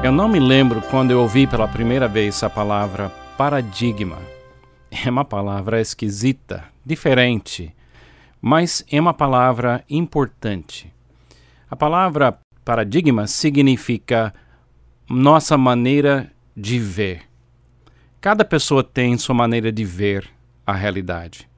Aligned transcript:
Eu 0.00 0.12
não 0.12 0.28
me 0.28 0.38
lembro 0.38 0.80
quando 0.80 1.10
eu 1.10 1.20
ouvi 1.20 1.44
pela 1.44 1.66
primeira 1.66 2.06
vez 2.06 2.44
a 2.44 2.48
palavra 2.48 3.10
paradigma. 3.36 4.18
É 4.90 5.10
uma 5.10 5.24
palavra 5.24 5.80
esquisita, 5.80 6.64
diferente, 6.86 7.74
mas 8.40 8.84
é 8.90 9.00
uma 9.00 9.12
palavra 9.12 9.84
importante. 9.90 10.92
A 11.68 11.74
palavra 11.74 12.38
paradigma 12.64 13.26
significa 13.26 14.32
nossa 15.10 15.58
maneira 15.58 16.30
de 16.56 16.78
ver. 16.78 17.22
Cada 18.20 18.44
pessoa 18.44 18.84
tem 18.84 19.18
sua 19.18 19.34
maneira 19.34 19.72
de 19.72 19.84
ver 19.84 20.30
a 20.64 20.72
realidade. 20.72 21.48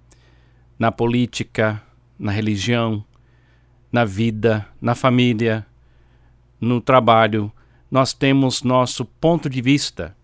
Na 0.79 0.91
política, 0.91 1.81
na 2.19 2.33
religião, 2.33 3.05
na 3.93 4.07
vida, 4.07 4.67
na 4.81 4.95
família, 4.95 5.67
no 6.59 6.81
trabalho, 6.81 7.53
nós 7.91 8.13
temos 8.13 8.63
nosso 8.63 9.05
ponto 9.05 9.51
de 9.51 9.61
vista. 9.61 10.17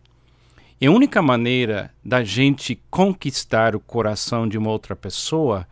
E 0.80 0.86
a 0.86 0.90
única 0.90 1.20
maneira 1.20 1.92
da 2.04 2.22
gente 2.22 2.80
conquistar 2.90 3.74
o 3.74 3.80
coração 3.80 4.46
de 4.46 4.56
uma 4.56 4.70
outra 4.70 4.94
pessoa 4.94 5.66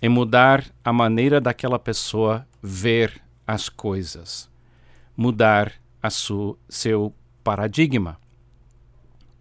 é 0.00 0.08
mudar 0.08 0.64
a 0.84 0.92
maneira 0.92 1.40
daquela 1.40 1.78
pessoa 1.78 2.46
ver 2.62 3.20
as 3.46 3.68
coisas, 3.68 4.48
mudar 5.16 5.72
a 6.02 6.08
su, 6.08 6.56
seu 6.68 7.12
paradigma. 7.42 8.16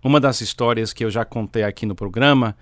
Uma 0.03 0.19
das 0.19 0.41
histórias 0.41 0.93
que 0.93 1.05
eu 1.05 1.11
já 1.11 1.23
contei 1.23 1.63
aqui 1.63 1.85
no 1.85 1.93
programa, 1.95 2.57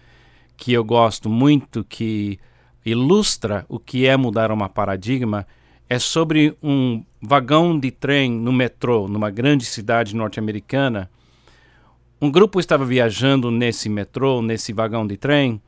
que 0.58 0.74
eu 0.74 0.84
gosto 0.84 1.30
muito, 1.30 1.84
que 1.84 2.40
ilustra 2.86 3.66
o 3.70 3.80
que 3.80 4.06
é 4.06 4.18
mudar 4.18 4.52
uma 4.52 4.68
paradigma, 4.68 5.48
é 5.90 6.00
sobre 6.00 6.56
um 6.62 7.04
vagão 7.22 7.80
de 7.80 7.92
trem 7.92 8.32
no 8.32 8.52
metrô, 8.52 9.08
numa 9.08 9.30
grande 9.30 9.66
cidade 9.66 10.16
norte-americana. 10.16 11.10
Um 12.22 12.32
grupo 12.32 12.60
estava 12.60 12.86
viajando 12.86 13.52
nesse 13.52 13.90
metrô, 13.90 14.42
nesse 14.42 14.74
vagão 14.74 15.06
de 15.06 15.18
trem, 15.18 15.62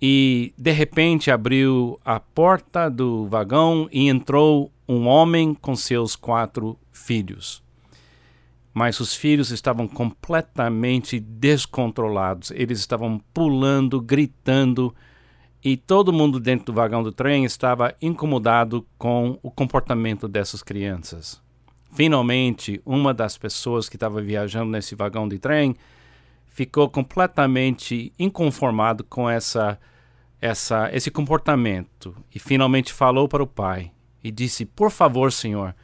e 0.00 0.52
de 0.58 0.72
repente 0.72 1.30
abriu 1.30 1.98
a 2.04 2.18
porta 2.18 2.88
do 2.90 3.26
vagão 3.26 3.88
e 3.92 4.08
entrou 4.08 4.70
um 4.88 5.06
homem 5.06 5.54
com 5.54 5.76
seus 5.76 6.16
quatro 6.16 6.76
filhos. 6.92 7.62
Mas 8.72 8.98
os 8.98 9.14
filhos 9.14 9.50
estavam 9.50 9.86
completamente 9.86 11.20
descontrolados. 11.20 12.50
Eles 12.50 12.80
estavam 12.80 13.20
pulando, 13.32 14.00
gritando, 14.00 14.92
e 15.64 15.78
todo 15.78 16.12
mundo 16.12 16.38
dentro 16.38 16.66
do 16.66 16.72
vagão 16.74 17.02
do 17.02 17.10
trem 17.10 17.46
estava 17.46 17.94
incomodado 18.02 18.86
com 18.98 19.38
o 19.42 19.50
comportamento 19.50 20.28
dessas 20.28 20.62
crianças. 20.62 21.42
Finalmente, 21.94 22.82
uma 22.84 23.14
das 23.14 23.38
pessoas 23.38 23.88
que 23.88 23.96
estava 23.96 24.20
viajando 24.20 24.70
nesse 24.70 24.94
vagão 24.94 25.26
de 25.26 25.38
trem 25.38 25.74
ficou 26.46 26.90
completamente 26.90 28.12
inconformado 28.18 29.02
com 29.04 29.30
essa, 29.30 29.80
essa, 30.38 30.90
esse 30.92 31.10
comportamento 31.10 32.14
e 32.34 32.38
finalmente 32.38 32.92
falou 32.92 33.26
para 33.26 33.42
o 33.42 33.46
pai 33.46 33.90
e 34.22 34.30
disse: 34.30 34.66
Por 34.66 34.90
favor, 34.90 35.32
senhor, 35.32 35.74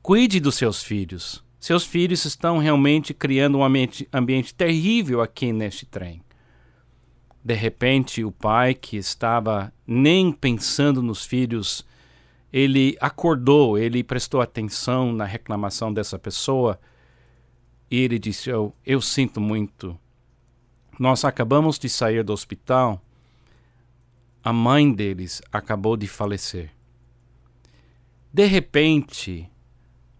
cuide 0.00 0.40
dos 0.40 0.54
seus 0.54 0.82
filhos. 0.82 1.44
Seus 1.58 1.84
filhos 1.84 2.24
estão 2.24 2.56
realmente 2.56 3.12
criando 3.12 3.58
um 3.58 3.64
ambiente, 3.64 4.08
ambiente 4.10 4.54
terrível 4.54 5.20
aqui 5.20 5.52
neste 5.52 5.84
trem. 5.84 6.22
De 7.42 7.54
repente, 7.54 8.22
o 8.22 8.30
pai, 8.30 8.74
que 8.74 8.96
estava 8.96 9.72
nem 9.86 10.30
pensando 10.30 11.02
nos 11.02 11.24
filhos, 11.24 11.86
ele 12.52 12.96
acordou, 13.00 13.78
ele 13.78 14.04
prestou 14.04 14.40
atenção 14.40 15.12
na 15.12 15.24
reclamação 15.24 15.92
dessa 15.92 16.18
pessoa 16.18 16.78
e 17.90 17.98
ele 17.98 18.18
disse: 18.18 18.52
oh, 18.52 18.72
Eu 18.84 19.00
sinto 19.00 19.40
muito. 19.40 19.98
Nós 20.98 21.24
acabamos 21.24 21.78
de 21.78 21.88
sair 21.88 22.22
do 22.22 22.32
hospital, 22.32 23.02
a 24.44 24.52
mãe 24.52 24.92
deles 24.92 25.40
acabou 25.50 25.96
de 25.96 26.06
falecer. 26.06 26.70
De 28.32 28.44
repente, 28.44 29.50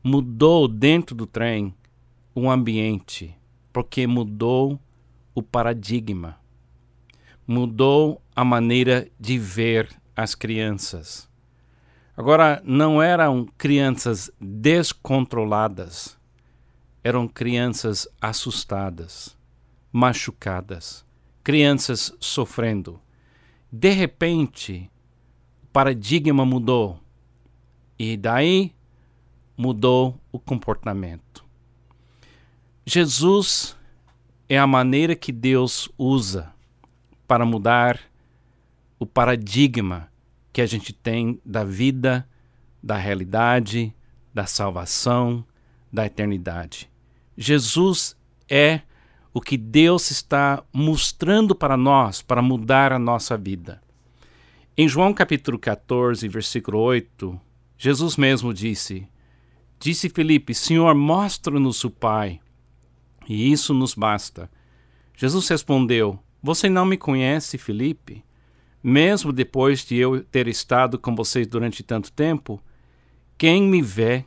mudou 0.03 0.67
dentro 0.67 1.15
do 1.15 1.27
trem 1.27 1.75
o 2.35 2.51
ambiente, 2.51 3.37
porque 3.73 4.07
mudou 4.07 4.81
o 5.35 5.43
paradigma 5.43 6.41
mudou 7.51 8.23
a 8.37 8.45
maneira 8.45 9.11
de 9.19 9.37
ver 9.37 9.91
as 10.15 10.37
crianças. 10.37 11.29
Agora, 12.17 12.63
não 12.65 13.03
eram 13.03 13.45
crianças 13.59 14.31
descontroladas, 14.41 16.17
eram 17.03 17.27
crianças 17.27 18.07
assustadas, 18.21 19.37
machucadas, 19.91 21.05
crianças 21.43 22.17
sofrendo. 22.21 23.01
De 23.73 23.91
repente, 23.91 24.89
o 25.65 25.67
paradigma 25.73 26.47
mudou 26.47 27.01
e 27.99 28.17
daí 28.17 28.73
mudou 29.57 30.21
o 30.31 30.39
comportamento. 30.39 31.45
Jesus 32.87 33.77
é 34.49 34.57
a 34.57 34.69
maneira 34.69 35.17
que 35.17 35.33
Deus 35.33 35.91
usa 35.99 36.55
para 37.31 37.47
mudar 37.47 38.01
o 38.99 39.07
paradigma 39.07 40.11
que 40.53 40.61
a 40.61 40.67
gente 40.67 40.93
tem 40.93 41.41
da 41.45 41.63
vida, 41.63 42.29
da 42.83 42.97
realidade, 42.97 43.95
da 44.35 44.47
salvação, 44.47 45.45
da 45.93 46.05
eternidade. 46.07 46.91
Jesus 47.39 48.17
é 48.49 48.81
o 49.33 49.41
que 49.41 49.57
Deus 49.57 50.11
está 50.11 50.65
mostrando 50.73 51.55
para 51.55 51.77
nós 51.77 52.21
para 52.21 52.43
mudar 52.43 52.93
a 52.93 52.99
nossa 52.99 53.37
vida. 53.37 53.81
Em 54.77 54.89
João 54.89 55.15
capítulo 55.15 55.57
14, 55.57 56.27
versículo 56.27 56.81
8, 56.81 57.41
Jesus 57.79 58.17
mesmo 58.17 58.53
disse: 58.53 59.07
Disse 59.79 60.09
Filipe, 60.09 60.53
Senhor, 60.53 60.97
mostra-nos 60.97 61.85
o 61.85 61.91
Pai, 61.91 62.41
e 63.29 63.53
isso 63.53 63.73
nos 63.73 63.95
basta. 63.95 64.51
Jesus 65.17 65.47
respondeu: 65.49 66.19
você 66.43 66.69
não 66.69 66.87
me 66.87 66.97
conhece, 66.97 67.59
Felipe? 67.59 68.25
Mesmo 68.83 69.33
depois 69.33 69.85
de 69.85 69.97
eu 69.97 70.25
ter 70.25 70.49
estado 70.49 70.99
com 70.99 71.15
vocês 71.15 71.47
durante 71.47 71.83
tanto 71.83 72.11
tempo, 72.11 72.63
quem 73.37 73.63
me 73.63 73.83
vê, 73.83 74.25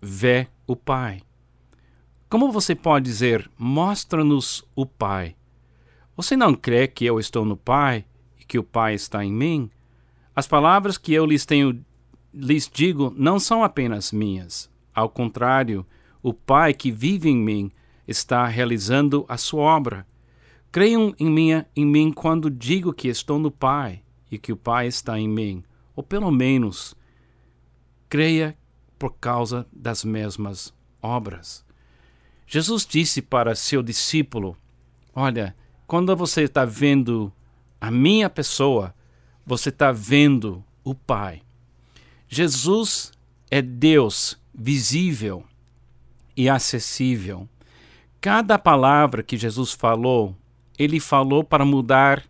vê 0.00 0.46
o 0.66 0.74
Pai. 0.74 1.22
Como 2.28 2.50
você 2.52 2.74
pode 2.74 3.04
dizer, 3.04 3.50
mostra-nos 3.58 4.64
o 4.74 4.86
Pai? 4.86 5.34
Você 6.16 6.36
não 6.36 6.54
crê 6.54 6.86
que 6.86 7.04
eu 7.04 7.18
estou 7.18 7.44
no 7.44 7.56
Pai 7.56 8.04
e 8.38 8.44
que 8.44 8.58
o 8.58 8.62
Pai 8.62 8.94
está 8.94 9.24
em 9.24 9.32
mim? 9.32 9.70
As 10.34 10.46
palavras 10.46 10.96
que 10.96 11.12
eu 11.12 11.26
lhes 11.26 11.44
tenho 11.44 11.84
lhes 12.32 12.70
digo 12.72 13.12
não 13.16 13.38
são 13.38 13.64
apenas 13.64 14.12
minhas. 14.12 14.70
Ao 14.94 15.08
contrário, 15.08 15.84
o 16.22 16.32
Pai 16.32 16.72
que 16.72 16.90
vive 16.90 17.28
em 17.28 17.36
mim 17.36 17.72
está 18.06 18.46
realizando 18.46 19.24
a 19.28 19.36
sua 19.36 19.62
obra. 19.62 20.06
Creiam 20.72 21.14
em 21.18 21.28
mim, 21.28 21.64
em 21.74 21.84
mim 21.84 22.12
quando 22.12 22.48
digo 22.48 22.92
que 22.92 23.08
estou 23.08 23.38
no 23.38 23.50
Pai 23.50 24.02
e 24.30 24.38
que 24.38 24.52
o 24.52 24.56
Pai 24.56 24.86
está 24.86 25.18
em 25.18 25.28
mim, 25.28 25.64
ou 25.96 26.02
pelo 26.02 26.30
menos 26.30 26.94
creia 28.08 28.56
por 28.98 29.14
causa 29.14 29.66
das 29.72 30.04
mesmas 30.04 30.72
obras. 31.02 31.64
Jesus 32.46 32.86
disse 32.86 33.20
para 33.20 33.54
seu 33.54 33.82
discípulo: 33.82 34.56
Olha, 35.14 35.56
quando 35.86 36.14
você 36.16 36.42
está 36.42 36.64
vendo 36.64 37.32
a 37.80 37.90
minha 37.90 38.30
pessoa, 38.30 38.94
você 39.44 39.70
está 39.70 39.90
vendo 39.90 40.64
o 40.84 40.94
Pai. 40.94 41.42
Jesus 42.28 43.10
é 43.50 43.60
Deus 43.60 44.40
visível 44.54 45.44
e 46.36 46.48
acessível. 46.48 47.48
Cada 48.20 48.56
palavra 48.58 49.22
que 49.22 49.36
Jesus 49.36 49.72
falou 49.72 50.36
ele 50.80 50.98
falou 50.98 51.44
para 51.44 51.62
mudar 51.62 52.24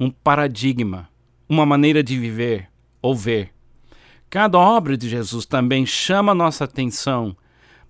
um 0.00 0.10
paradigma, 0.10 1.10
uma 1.46 1.66
maneira 1.66 2.02
de 2.02 2.18
viver 2.18 2.70
ou 3.02 3.14
ver. 3.14 3.52
Cada 4.30 4.58
obra 4.58 4.96
de 4.96 5.10
Jesus 5.10 5.44
também 5.44 5.84
chama 5.84 6.34
nossa 6.34 6.64
atenção 6.64 7.36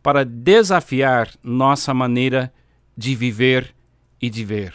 para 0.02 0.24
desafiar 0.24 1.30
nossa 1.40 1.94
maneira 1.94 2.52
de 2.96 3.14
viver 3.14 3.72
e 4.20 4.28
de 4.28 4.44
ver. 4.44 4.74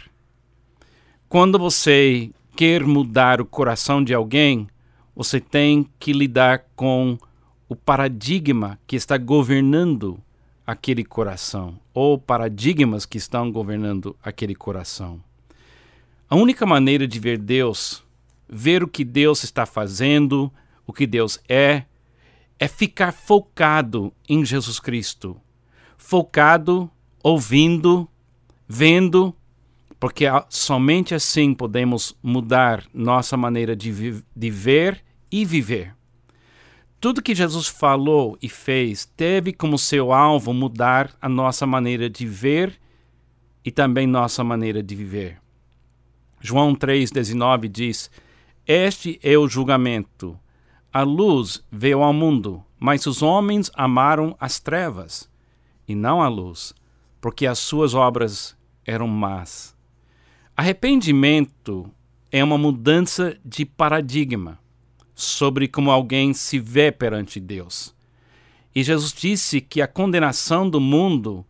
Quando 1.28 1.58
você 1.58 2.30
quer 2.56 2.82
mudar 2.82 3.38
o 3.38 3.44
coração 3.44 4.02
de 4.02 4.14
alguém, 4.14 4.66
você 5.14 5.38
tem 5.38 5.86
que 6.00 6.10
lidar 6.10 6.64
com 6.74 7.18
o 7.68 7.76
paradigma 7.76 8.78
que 8.86 8.96
está 8.96 9.18
governando 9.18 10.18
aquele 10.68 11.02
coração, 11.02 11.80
ou 11.94 12.18
paradigmas 12.18 13.06
que 13.06 13.16
estão 13.16 13.50
governando 13.50 14.14
aquele 14.22 14.54
coração. 14.54 15.18
A 16.28 16.36
única 16.36 16.66
maneira 16.66 17.08
de 17.08 17.18
ver 17.18 17.38
Deus, 17.38 18.04
ver 18.46 18.82
o 18.82 18.86
que 18.86 19.02
Deus 19.02 19.42
está 19.42 19.64
fazendo, 19.64 20.52
o 20.86 20.92
que 20.92 21.06
Deus 21.06 21.40
é, 21.48 21.84
é 22.58 22.68
ficar 22.68 23.12
focado 23.12 24.12
em 24.28 24.44
Jesus 24.44 24.78
Cristo, 24.78 25.40
focado, 25.96 26.90
ouvindo, 27.22 28.06
vendo, 28.68 29.34
porque 29.98 30.26
somente 30.50 31.14
assim 31.14 31.54
podemos 31.54 32.14
mudar 32.22 32.84
nossa 32.92 33.38
maneira 33.38 33.74
de, 33.74 34.22
de 34.36 34.50
ver 34.50 35.02
e 35.32 35.46
viver. 35.46 35.97
Tudo 37.00 37.22
que 37.22 37.32
Jesus 37.32 37.68
falou 37.68 38.36
e 38.42 38.48
fez 38.48 39.04
teve 39.04 39.52
como 39.52 39.78
seu 39.78 40.12
alvo 40.12 40.52
mudar 40.52 41.14
a 41.22 41.28
nossa 41.28 41.64
maneira 41.64 42.10
de 42.10 42.26
ver 42.26 42.76
e 43.64 43.70
também 43.70 44.04
nossa 44.04 44.42
maneira 44.42 44.82
de 44.82 44.96
viver. 44.96 45.40
João 46.40 46.74
3,19 46.74 47.68
diz: 47.68 48.10
Este 48.66 49.20
é 49.22 49.38
o 49.38 49.46
julgamento. 49.46 50.36
A 50.92 51.02
luz 51.02 51.64
veio 51.70 52.02
ao 52.02 52.12
mundo, 52.12 52.64
mas 52.80 53.06
os 53.06 53.22
homens 53.22 53.70
amaram 53.74 54.36
as 54.40 54.58
trevas 54.58 55.30
e 55.86 55.94
não 55.94 56.20
a 56.20 56.28
luz, 56.28 56.74
porque 57.20 57.46
as 57.46 57.60
suas 57.60 57.94
obras 57.94 58.56
eram 58.84 59.06
más. 59.06 59.72
Arrependimento 60.56 61.88
é 62.32 62.42
uma 62.42 62.58
mudança 62.58 63.38
de 63.44 63.64
paradigma 63.64 64.58
sobre 65.18 65.66
como 65.66 65.90
alguém 65.90 66.32
se 66.32 66.60
vê 66.60 66.92
perante 66.92 67.40
Deus. 67.40 67.92
E 68.72 68.84
Jesus 68.84 69.12
disse 69.12 69.60
que 69.60 69.82
a 69.82 69.88
condenação 69.88 70.70
do 70.70 70.80
mundo 70.80 71.44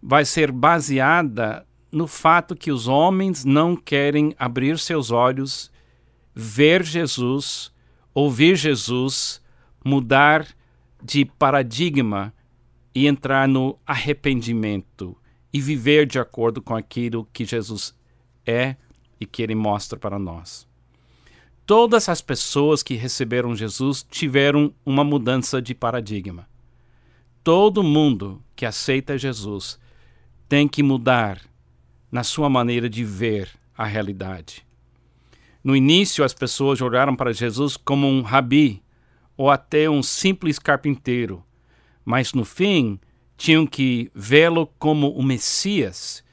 vai 0.00 0.24
ser 0.24 0.52
baseada 0.52 1.66
no 1.90 2.06
fato 2.06 2.54
que 2.54 2.70
os 2.70 2.86
homens 2.86 3.44
não 3.44 3.74
querem 3.74 4.32
abrir 4.38 4.78
seus 4.78 5.10
olhos, 5.10 5.72
ver 6.32 6.84
Jesus, 6.84 7.72
ouvir 8.14 8.54
Jesus, 8.54 9.42
mudar 9.84 10.46
de 11.02 11.24
paradigma 11.24 12.32
e 12.94 13.08
entrar 13.08 13.48
no 13.48 13.76
arrependimento 13.84 15.16
e 15.52 15.60
viver 15.60 16.06
de 16.06 16.20
acordo 16.20 16.62
com 16.62 16.76
aquilo 16.76 17.28
que 17.32 17.44
Jesus 17.44 17.92
é 18.46 18.76
e 19.18 19.26
que 19.26 19.42
ele 19.42 19.56
mostra 19.56 19.98
para 19.98 20.16
nós. 20.16 20.69
Todas 21.70 22.08
as 22.08 22.20
pessoas 22.20 22.82
que 22.82 22.94
receberam 22.94 23.54
Jesus 23.54 24.04
tiveram 24.10 24.74
uma 24.84 25.04
mudança 25.04 25.62
de 25.62 25.72
paradigma. 25.72 26.48
Todo 27.44 27.80
mundo 27.84 28.42
que 28.56 28.66
aceita 28.66 29.16
Jesus 29.16 29.78
tem 30.48 30.66
que 30.66 30.82
mudar 30.82 31.40
na 32.10 32.24
sua 32.24 32.50
maneira 32.50 32.90
de 32.90 33.04
ver 33.04 33.50
a 33.78 33.84
realidade. 33.84 34.66
No 35.62 35.76
início, 35.76 36.24
as 36.24 36.34
pessoas 36.34 36.80
olharam 36.80 37.14
para 37.14 37.32
Jesus 37.32 37.76
como 37.76 38.08
um 38.08 38.20
rabi 38.20 38.82
ou 39.36 39.48
até 39.48 39.88
um 39.88 40.02
simples 40.02 40.58
carpinteiro, 40.58 41.40
mas 42.04 42.34
no 42.34 42.44
fim 42.44 42.98
tinham 43.36 43.64
que 43.64 44.10
vê-lo 44.12 44.66
como 44.76 45.12
o 45.12 45.22
Messias 45.22 46.24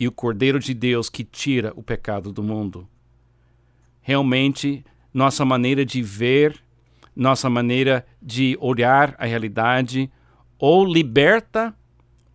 e 0.00 0.08
o 0.08 0.12
Cordeiro 0.12 0.58
de 0.58 0.72
Deus 0.72 1.10
que 1.10 1.22
tira 1.22 1.70
o 1.76 1.82
pecado 1.82 2.32
do 2.32 2.42
mundo. 2.42 2.88
Realmente, 4.06 4.84
nossa 5.12 5.44
maneira 5.44 5.84
de 5.84 6.00
ver, 6.00 6.62
nossa 7.14 7.50
maneira 7.50 8.06
de 8.22 8.56
olhar 8.60 9.16
a 9.18 9.26
realidade, 9.26 10.08
ou 10.60 10.84
liberta 10.84 11.74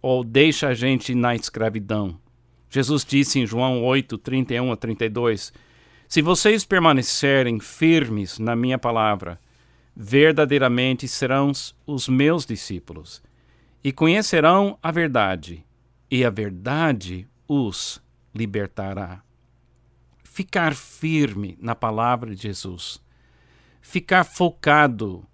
ou 0.01 0.21
deixa 0.21 0.67
a 0.67 0.73
gente 0.73 1.15
na 1.15 1.33
escravidão. 1.33 2.19
Jesus 2.69 3.05
disse 3.05 3.39
em 3.39 3.47
João 3.47 3.85
8, 3.85 4.17
31 4.17 4.69
a 4.69 4.75
32: 4.75 5.53
Se 6.09 6.21
vocês 6.21 6.65
permanecerem 6.65 7.57
firmes 7.61 8.37
na 8.37 8.53
minha 8.53 8.77
palavra, 8.77 9.39
verdadeiramente 9.95 11.07
serão 11.07 11.53
os 11.87 12.09
meus 12.09 12.45
discípulos, 12.45 13.23
e 13.81 13.93
conhecerão 13.93 14.77
a 14.83 14.91
verdade, 14.91 15.63
e 16.11 16.25
a 16.25 16.29
verdade 16.29 17.25
os 17.47 18.03
libertará. 18.35 19.23
Ficar 20.33 20.73
firme 20.73 21.57
na 21.59 21.75
palavra 21.75 22.33
de 22.33 22.41
Jesus, 22.41 23.01
ficar 23.81 24.23
focado 24.23 25.25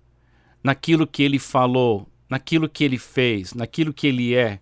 naquilo 0.64 1.06
que 1.06 1.22
ele 1.22 1.38
falou, 1.38 2.08
naquilo 2.28 2.68
que 2.68 2.84
ele 2.84 2.98
fez, 2.98 3.54
naquilo 3.54 3.94
que 3.94 4.08
ele 4.08 4.34
é, 4.34 4.60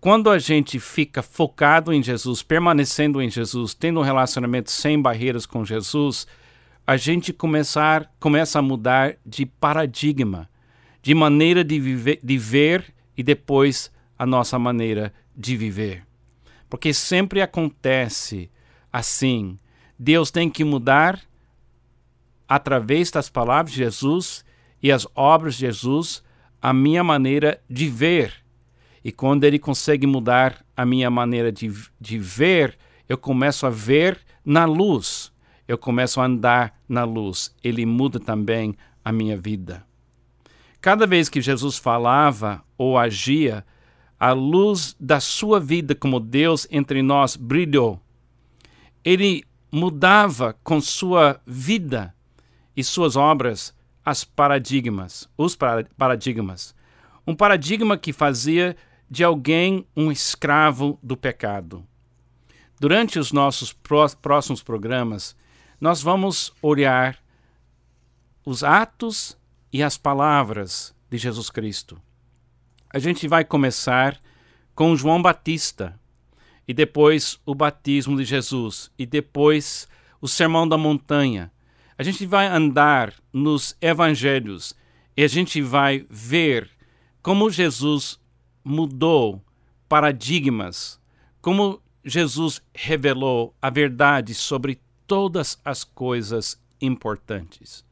quando 0.00 0.30
a 0.30 0.38
gente 0.38 0.78
fica 0.78 1.24
focado 1.24 1.92
em 1.92 2.00
Jesus, 2.00 2.40
permanecendo 2.40 3.20
em 3.20 3.28
Jesus, 3.28 3.74
tendo 3.74 3.98
um 3.98 4.04
relacionamento 4.04 4.70
sem 4.70 5.02
barreiras 5.02 5.44
com 5.44 5.64
Jesus, 5.64 6.24
a 6.86 6.96
gente 6.96 7.32
começar, 7.32 8.08
começa 8.20 8.60
a 8.60 8.62
mudar 8.62 9.16
de 9.26 9.44
paradigma, 9.44 10.48
de 11.02 11.16
maneira 11.16 11.64
de, 11.64 11.80
viver, 11.80 12.20
de 12.22 12.38
ver 12.38 12.94
e 13.16 13.24
depois 13.24 13.90
a 14.16 14.24
nossa 14.24 14.56
maneira 14.56 15.12
de 15.36 15.56
viver. 15.56 16.06
Porque 16.70 16.94
sempre 16.94 17.42
acontece 17.42 18.48
assim. 18.92 19.58
Deus 19.98 20.30
tem 20.30 20.48
que 20.48 20.64
mudar 20.64 21.20
através 22.48 23.10
das 23.10 23.28
palavras 23.28 23.72
de 23.72 23.78
Jesus 23.78 24.44
e 24.82 24.90
as 24.92 25.06
obras 25.14 25.54
de 25.54 25.60
Jesus 25.60 26.22
a 26.60 26.72
minha 26.72 27.04
maneira 27.04 27.60
de 27.68 27.88
ver 27.88 28.48
e 29.08 29.12
quando 29.12 29.44
ele 29.44 29.58
consegue 29.58 30.06
mudar 30.06 30.64
a 30.76 30.84
minha 30.84 31.10
maneira 31.10 31.50
de, 31.50 31.72
de 32.00 32.18
ver, 32.18 32.76
eu 33.08 33.16
começo 33.16 33.66
a 33.66 33.70
ver 33.70 34.18
na 34.44 34.64
luz. 34.64 35.32
Eu 35.66 35.78
começo 35.78 36.20
a 36.20 36.26
andar 36.26 36.78
na 36.88 37.04
luz. 37.04 37.54
Ele 37.62 37.86
muda 37.86 38.18
também 38.18 38.76
a 39.04 39.12
minha 39.12 39.36
vida. 39.36 39.84
Cada 40.80 41.06
vez 41.06 41.28
que 41.28 41.40
Jesus 41.40 41.78
falava 41.78 42.62
ou 42.76 42.98
agia, 42.98 43.64
a 44.18 44.32
luz 44.32 44.96
da 44.98 45.20
sua 45.20 45.58
vida 45.58 45.94
como 45.94 46.20
Deus 46.20 46.66
entre 46.70 47.02
nós 47.02 47.34
brilhou. 47.36 48.00
Ele 49.08 49.42
mudava 49.72 50.54
com 50.62 50.82
sua 50.82 51.40
vida 51.46 52.14
e 52.76 52.84
suas 52.84 53.16
obras 53.16 53.74
as 54.04 54.22
paradigmas, 54.22 55.26
os 55.34 55.56
paradigmas. 55.56 56.74
Um 57.26 57.34
paradigma 57.34 57.96
que 57.96 58.12
fazia 58.12 58.76
de 59.10 59.24
alguém 59.24 59.86
um 59.96 60.12
escravo 60.12 60.98
do 61.02 61.16
pecado. 61.16 61.82
Durante 62.78 63.18
os 63.18 63.32
nossos 63.32 63.74
próximos 64.20 64.62
programas, 64.62 65.34
nós 65.80 66.02
vamos 66.02 66.52
olhar 66.60 67.18
os 68.44 68.62
atos 68.62 69.38
e 69.72 69.82
as 69.82 69.96
palavras 69.96 70.94
de 71.08 71.16
Jesus 71.16 71.48
Cristo. 71.48 71.98
A 72.92 72.98
gente 72.98 73.26
vai 73.26 73.42
começar 73.42 74.20
com 74.74 74.94
João 74.94 75.22
Batista, 75.22 75.98
e 76.68 76.74
depois 76.74 77.40
o 77.46 77.54
batismo 77.54 78.14
de 78.18 78.24
Jesus, 78.26 78.92
e 78.98 79.06
depois 79.06 79.88
o 80.20 80.28
Sermão 80.28 80.68
da 80.68 80.76
Montanha. 80.76 81.50
A 81.96 82.02
gente 82.02 82.26
vai 82.26 82.46
andar 82.46 83.14
nos 83.32 83.74
evangelhos 83.80 84.76
e 85.16 85.24
a 85.24 85.28
gente 85.28 85.62
vai 85.62 86.06
ver 86.10 86.70
como 87.22 87.50
Jesus 87.50 88.20
mudou 88.62 89.42
paradigmas, 89.88 91.00
como 91.40 91.82
Jesus 92.04 92.62
revelou 92.74 93.54
a 93.60 93.70
verdade 93.70 94.34
sobre 94.34 94.78
todas 95.06 95.58
as 95.64 95.82
coisas 95.82 96.60
importantes. 96.80 97.84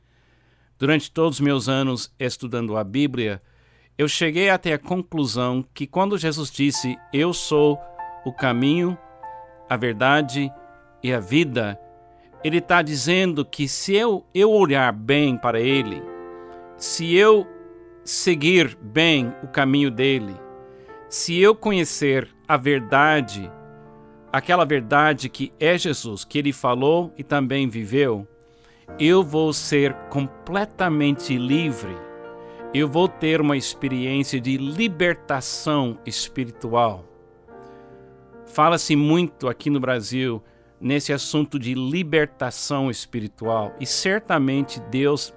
Durante 0.79 1.11
todos 1.11 1.39
os 1.39 1.41
meus 1.41 1.69
anos 1.69 2.13
estudando 2.19 2.77
a 2.77 2.85
Bíblia, 2.85 3.43
eu 3.97 4.07
cheguei 4.07 4.51
até 4.51 4.75
a 4.75 4.79
conclusão 4.79 5.65
que 5.75 5.87
quando 5.87 6.19
Jesus 6.19 6.51
disse: 6.51 6.99
Eu 7.13 7.33
sou 7.33 7.81
o 8.27 8.33
caminho, 8.33 8.99
a 9.71 9.77
verdade 9.77 10.53
e 11.01 11.13
a 11.13 11.21
vida, 11.21 11.81
ele 12.43 12.59
está 12.59 12.83
dizendo 12.83 13.45
que 13.45 13.69
se 13.69 13.95
eu, 13.95 14.27
eu 14.35 14.51
olhar 14.51 14.93
bem 14.93 15.39
para 15.39 15.61
ele, 15.61 16.03
se 16.77 17.15
eu 17.15 17.47
seguir 18.05 18.77
bem 18.83 19.33
o 19.45 19.47
caminho 19.47 19.93
dele, 19.93 20.35
se 21.09 21.41
eu 21.41 21.55
conhecer 21.55 22.29
a 22.49 22.57
verdade, 22.57 23.49
aquela 24.33 24.65
verdade 24.65 25.29
que 25.29 25.53
é 25.61 25.79
Jesus, 25.79 26.25
que 26.25 26.37
ele 26.37 26.53
falou 26.53 27.13
e 27.17 27.23
também 27.23 27.69
viveu, 27.69 28.27
eu 28.99 29.23
vou 29.23 29.53
ser 29.53 29.95
completamente 30.11 31.39
livre. 31.39 31.97
Eu 32.75 32.89
vou 32.89 33.07
ter 33.07 33.41
uma 33.41 33.57
experiência 33.57 34.41
de 34.41 34.57
libertação 34.57 35.97
espiritual. 36.05 37.05
Fala-se 38.57 38.97
muito 38.97 39.49
aqui 39.49 39.69
no 39.69 39.79
Brasil 39.79 40.43
nesse 40.81 41.13
assunto 41.13 41.59
de 41.59 41.75
libertação 41.75 42.91
espiritual 42.91 43.77
e 43.79 43.85
certamente 43.85 44.81
Deus 44.91 45.35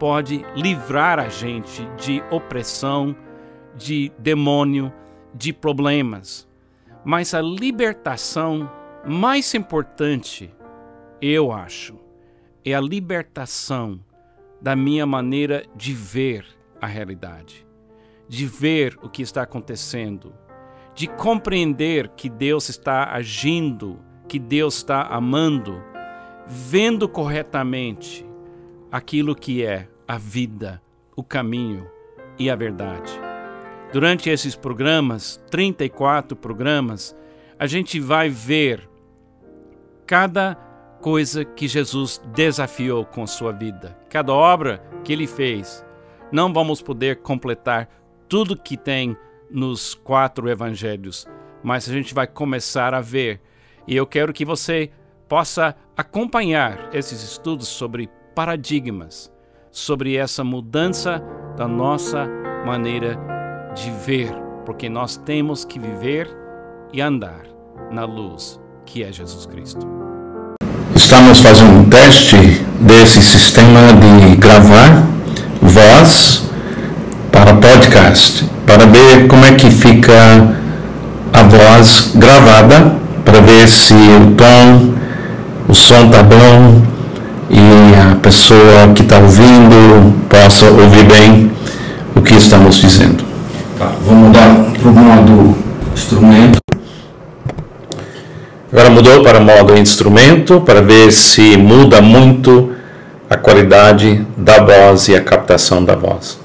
pode 0.00 0.42
livrar 0.56 1.18
a 1.18 1.28
gente 1.28 1.86
de 2.02 2.22
opressão, 2.30 3.14
de 3.76 4.10
demônio, 4.18 4.90
de 5.34 5.52
problemas, 5.52 6.48
mas 7.04 7.34
a 7.34 7.42
libertação 7.42 8.72
mais 9.04 9.52
importante, 9.52 10.50
eu 11.20 11.52
acho, 11.52 12.00
é 12.64 12.72
a 12.72 12.80
libertação 12.80 14.00
da 14.58 14.74
minha 14.74 15.04
maneira 15.04 15.66
de 15.76 15.92
ver 15.92 16.46
a 16.80 16.86
realidade, 16.86 17.66
de 18.26 18.46
ver 18.46 18.98
o 19.02 19.08
que 19.10 19.20
está 19.20 19.42
acontecendo, 19.42 20.32
de 20.94 21.06
compreender 21.08 22.08
que 22.10 22.28
Deus 22.28 22.68
está 22.68 23.12
agindo, 23.12 23.98
que 24.28 24.38
Deus 24.38 24.76
está 24.76 25.02
amando, 25.02 25.82
vendo 26.46 27.08
corretamente 27.08 28.24
aquilo 28.92 29.34
que 29.34 29.64
é 29.64 29.88
a 30.06 30.16
vida, 30.16 30.80
o 31.16 31.22
caminho 31.22 31.86
e 32.38 32.48
a 32.48 32.54
verdade. 32.54 33.12
Durante 33.92 34.28
esses 34.30 34.54
programas, 34.54 35.40
34 35.50 36.36
programas, 36.36 37.16
a 37.58 37.66
gente 37.66 37.98
vai 38.00 38.28
ver 38.28 38.88
cada 40.06 40.54
coisa 41.00 41.44
que 41.44 41.68
Jesus 41.68 42.20
desafiou 42.34 43.04
com 43.04 43.26
sua 43.26 43.52
vida, 43.52 43.96
cada 44.08 44.32
obra 44.32 44.82
que 45.04 45.12
ele 45.12 45.26
fez. 45.26 45.84
Não 46.32 46.52
vamos 46.52 46.80
poder 46.82 47.16
completar 47.16 47.88
tudo 48.28 48.56
que 48.56 48.76
tem 48.76 49.16
nos 49.50 49.94
quatro 49.94 50.48
evangelhos, 50.48 51.26
mas 51.62 51.88
a 51.88 51.92
gente 51.92 52.14
vai 52.14 52.26
começar 52.26 52.94
a 52.94 53.00
ver. 53.00 53.40
E 53.86 53.96
eu 53.96 54.06
quero 54.06 54.32
que 54.32 54.44
você 54.44 54.90
possa 55.28 55.74
acompanhar 55.96 56.90
esses 56.92 57.22
estudos 57.22 57.68
sobre 57.68 58.08
paradigmas, 58.34 59.32
sobre 59.70 60.16
essa 60.16 60.42
mudança 60.42 61.22
da 61.56 61.68
nossa 61.68 62.26
maneira 62.64 63.18
de 63.74 63.90
ver, 63.90 64.32
porque 64.64 64.88
nós 64.88 65.16
temos 65.16 65.64
que 65.64 65.78
viver 65.78 66.28
e 66.92 67.00
andar 67.00 67.42
na 67.90 68.04
luz 68.04 68.60
que 68.86 69.02
é 69.02 69.12
Jesus 69.12 69.46
Cristo. 69.46 69.86
Estamos 70.94 71.40
fazendo 71.40 71.72
um 71.72 71.88
teste 71.88 72.36
desse 72.80 73.20
sistema 73.22 73.80
de 73.92 74.36
gravar 74.36 75.06
voz 75.60 76.48
para 77.32 77.54
podcast, 77.54 78.48
para 78.74 78.86
ver 78.86 79.28
como 79.28 79.44
é 79.44 79.52
que 79.52 79.70
fica 79.70 80.12
a 81.32 81.42
voz 81.44 82.10
gravada, 82.16 82.96
para 83.24 83.40
ver 83.40 83.68
se 83.68 83.94
o 83.94 84.32
tom, 84.32 84.94
o 85.68 85.74
som 85.74 86.08
tá 86.10 86.24
bom 86.24 86.82
e 87.48 87.94
a 87.94 88.16
pessoa 88.16 88.92
que 88.92 89.02
está 89.02 89.18
ouvindo 89.18 90.12
possa 90.28 90.66
ouvir 90.66 91.04
bem 91.04 91.52
o 92.16 92.20
que 92.20 92.34
estamos 92.34 92.80
dizendo. 92.80 93.22
Tá, 93.78 93.92
vou 94.04 94.16
mudar 94.16 94.66
para 94.82 94.90
o 94.90 94.92
modo 94.92 95.56
instrumento. 95.94 96.58
Agora 98.72 98.90
mudou 98.90 99.22
para 99.22 99.38
modo 99.38 99.78
instrumento 99.78 100.60
para 100.62 100.82
ver 100.82 101.12
se 101.12 101.56
muda 101.56 102.02
muito 102.02 102.72
a 103.30 103.36
qualidade 103.36 104.26
da 104.36 104.58
voz 104.64 105.06
e 105.06 105.14
a 105.14 105.20
captação 105.20 105.84
da 105.84 105.94
voz. 105.94 106.43